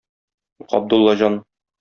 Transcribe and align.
Габдуллаҗан. 0.71 1.35